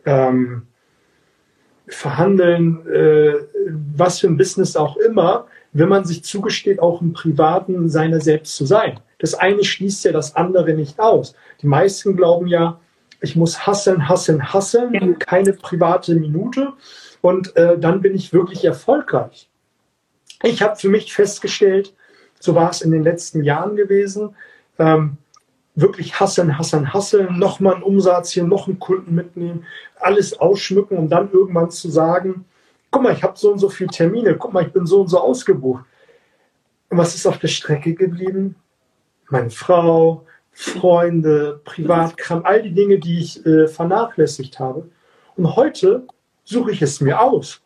[0.05, 0.67] ähm,
[1.93, 3.33] verhandeln, äh,
[3.95, 8.55] was für ein Business auch immer, wenn man sich zugesteht, auch im Privaten seiner selbst
[8.55, 8.99] zu sein.
[9.19, 11.35] Das eine schließt ja das andere nicht aus.
[11.61, 12.79] Die meisten glauben ja,
[13.21, 16.73] ich muss hasseln, hasseln, hasseln, keine private Minute
[17.21, 19.47] und äh, dann bin ich wirklich erfolgreich.
[20.43, 21.93] Ich habe für mich festgestellt,
[22.39, 24.35] so war es in den letzten Jahren gewesen,
[24.79, 25.17] ähm,
[25.75, 29.65] wirklich hasseln, hasseln, hasseln, nochmal einen Umsatz hier, noch einen Kunden mitnehmen,
[29.99, 32.45] alles ausschmücken, um dann irgendwann zu sagen,
[32.89, 35.07] guck mal, ich habe so und so viele Termine, guck mal, ich bin so und
[35.07, 35.85] so ausgebucht.
[36.89, 38.55] Und was ist auf der Strecke geblieben?
[39.29, 44.89] Meine Frau, Freunde, Privatkram, all die Dinge, die ich äh, vernachlässigt habe.
[45.37, 46.05] Und heute
[46.43, 47.61] suche ich es mir aus.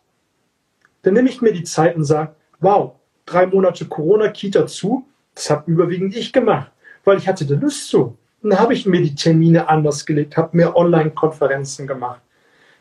[1.01, 2.93] Dann nehme ich mir die Zeit und sage, wow,
[3.25, 6.71] drei Monate Corona-Kita zu, das habe überwiegend ich gemacht
[7.05, 8.17] weil ich hatte da Lust zu.
[8.41, 12.21] Und dann habe ich mir die Termine anders gelegt, habe mir Online-Konferenzen gemacht.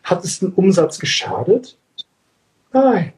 [0.02, 1.78] Hat es den Umsatz geschadet?
[2.72, 3.12] Nein.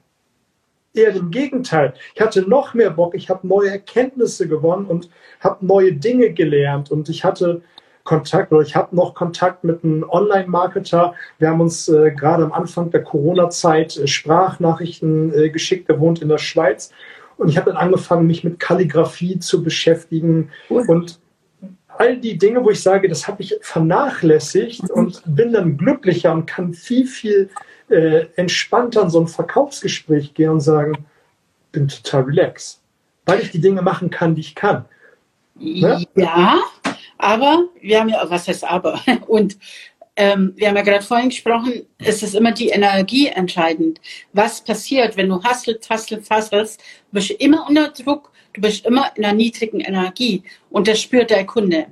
[0.95, 1.95] Eher im Gegenteil.
[2.15, 6.91] Ich hatte noch mehr Bock, ich habe neue Erkenntnisse gewonnen und habe neue Dinge gelernt
[6.91, 7.63] und ich hatte
[8.05, 11.15] Kontakt oder ich habe noch Kontakt mit einem Online-Marketer.
[11.39, 15.89] Wir haben uns äh, gerade am Anfang der Corona-Zeit äh, Sprachnachrichten äh, geschickt.
[15.91, 16.93] Der wohnt in der Schweiz
[17.39, 20.85] und ich habe dann angefangen, mich mit Kalligrafie zu beschäftigen cool.
[20.89, 21.21] und
[21.99, 24.91] all die Dinge, wo ich sage, das habe ich vernachlässigt mhm.
[24.91, 27.51] und bin dann glücklicher und kann viel, viel
[27.89, 31.07] äh, entspannter in so ein Verkaufsgespräch gehen und sagen,
[31.73, 32.81] bin total relaxed,
[33.25, 34.85] weil ich die Dinge machen kann, die ich kann.
[35.55, 36.05] Ne?
[36.15, 36.59] Ja,
[37.19, 39.01] aber wir haben ja, was heißt aber?
[39.27, 39.57] Und
[40.17, 44.01] ähm, wir haben ja gerade vorhin gesprochen, es ist immer die Energie entscheidend.
[44.33, 49.13] Was passiert, wenn du hasselst, hasselst, hasselst, du bist immer unter Druck, du bist immer
[49.15, 51.89] in einer niedrigen Energie und das spürt der Kunde.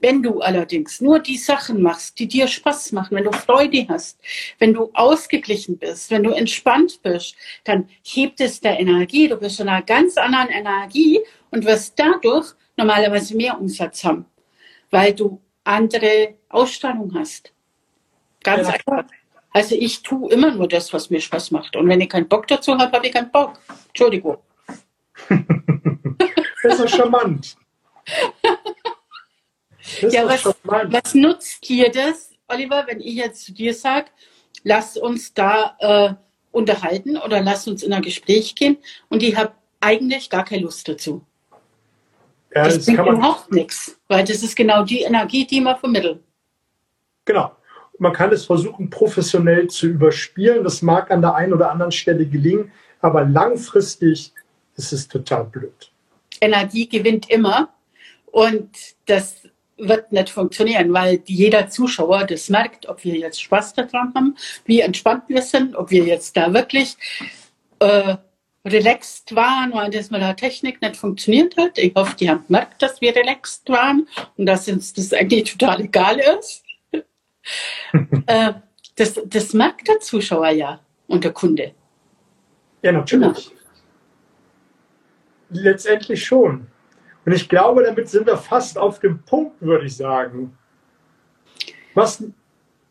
[0.00, 4.18] Wenn du allerdings nur die Sachen machst, die dir Spaß machen, wenn du Freude hast,
[4.58, 9.60] wenn du ausgeglichen bist, wenn du entspannt bist, dann hebt es der Energie, du bist
[9.60, 14.24] in einer ganz anderen Energie und wirst dadurch normalerweise mehr Umsatz haben,
[14.90, 17.52] weil du andere Ausstrahlung hast.
[18.46, 19.04] Ganz ja, einfach.
[19.52, 21.74] Also ich tue immer nur das, was mir Spaß macht.
[21.74, 23.58] Und wenn ich keinen Bock dazu habe, habe ich keinen Bock.
[23.88, 24.38] Entschuldigung.
[26.62, 27.56] das ist charmant.
[30.00, 30.92] Das ja, was, charmant.
[30.92, 34.06] was nutzt dir das, Oliver, wenn ich jetzt zu dir sage,
[34.62, 36.14] lass uns da äh,
[36.52, 38.78] unterhalten oder lass uns in ein Gespräch gehen
[39.08, 41.24] und ich habe eigentlich gar keine Lust dazu.
[42.54, 46.22] Ja, das, das bringt überhaupt nichts, weil das ist genau die Energie, die man vermittelt.
[47.24, 47.52] Genau.
[47.98, 50.64] Man kann es versuchen, professionell zu überspielen.
[50.64, 54.32] Das mag an der einen oder anderen Stelle gelingen, aber langfristig
[54.76, 55.90] ist es total blöd.
[56.40, 57.70] Energie gewinnt immer
[58.26, 58.70] und
[59.06, 59.42] das
[59.78, 64.80] wird nicht funktionieren, weil jeder Zuschauer das merkt, ob wir jetzt Spaß daran haben, wie
[64.80, 66.96] entspannt wir sind, ob wir jetzt da wirklich
[67.78, 68.16] äh,
[68.64, 71.78] relaxed waren, weil das mit der Technik nicht funktioniert hat.
[71.78, 75.82] Ich hoffe, die haben gemerkt, dass wir relaxed waren und dass uns das eigentlich total
[75.82, 76.65] egal ist.
[78.26, 78.52] äh,
[78.96, 81.74] das, das merkt der Zuschauer ja und der Kunde.
[82.82, 83.50] Ja, natürlich.
[85.48, 85.62] Genau.
[85.62, 86.66] Letztendlich schon.
[87.24, 90.56] Und ich glaube, damit sind wir fast auf dem Punkt, würde ich sagen.
[91.94, 92.22] Was,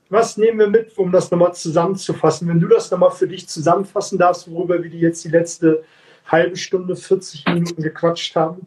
[0.10, 2.48] was nehmen wir mit, um das nochmal zusammenzufassen?
[2.48, 5.84] Wenn du das nochmal für dich zusammenfassen darfst, worüber wir jetzt die letzte
[6.28, 8.66] halbe Stunde, 40 Minuten gequatscht haben.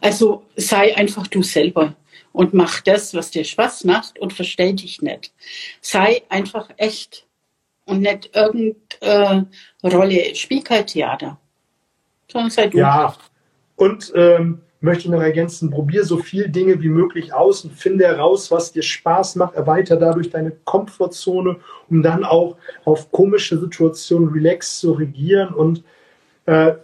[0.00, 1.94] Also sei einfach du selber
[2.32, 5.32] und mach das, was dir Spaß macht und verstell dich nicht.
[5.80, 7.26] Sei einfach echt
[7.84, 9.46] und nicht irgendeine
[9.82, 10.34] äh, Rolle.
[10.34, 11.38] Spiel kein Theater,
[12.30, 12.78] sondern sei du.
[12.78, 13.16] Ja,
[13.76, 18.50] und ähm, möchte noch ergänzen, probier so viele Dinge wie möglich aus und finde heraus,
[18.50, 21.56] was dir Spaß macht, erweitere dadurch deine Komfortzone,
[21.90, 25.82] um dann auch auf komische Situationen relax zu regieren und
[26.46, 26.74] äh,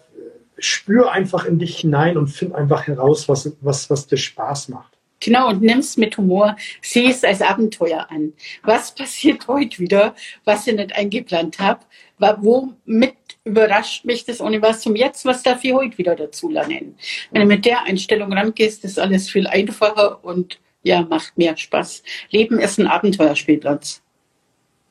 [0.58, 4.93] spür einfach in dich hinein und find einfach heraus, was, was, was dir Spaß macht.
[5.20, 8.32] Genau, und nimm es mit Humor, sieh es als Abenteuer an.
[8.62, 11.80] Was passiert heute wieder, was ich nicht eingeplant habe?
[12.18, 15.24] Womit überrascht mich das Universum jetzt?
[15.24, 16.96] Was darf ich heute wieder dazu lernen?
[17.30, 22.02] Wenn du mit der Einstellung rangehst, ist alles viel einfacher und ja, macht mehr Spaß.
[22.30, 24.02] Leben ist ein Abenteuerspielplatz.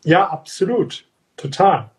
[0.04, 1.06] Ja, absolut.
[1.38, 1.90] Total.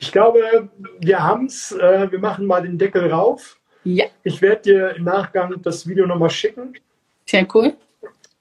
[0.00, 1.72] Ich glaube, wir haben es.
[1.72, 3.58] Äh, wir machen mal den Deckel rauf.
[3.84, 4.06] Ja.
[4.22, 6.74] Ich werde dir im Nachgang das Video nochmal schicken.
[7.28, 7.76] Sehr cool.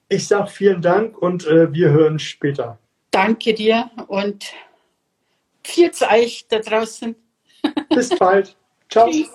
[0.09, 2.79] Ich sage vielen Dank und äh, wir hören später.
[3.11, 4.45] Danke dir und
[5.63, 7.15] viel zu euch da draußen.
[7.89, 8.55] Bis bald.
[8.89, 9.09] Ciao.
[9.09, 9.29] Tschüss.